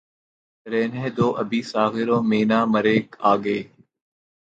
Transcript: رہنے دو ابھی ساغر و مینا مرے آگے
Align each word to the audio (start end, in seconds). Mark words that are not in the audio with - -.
رہنے 0.65 1.05
دو 1.17 1.27
ابھی 1.41 1.61
ساغر 1.71 2.07
و 2.15 2.17
مینا 2.29 2.59
مرے 2.71 2.97
آگے 3.31 3.59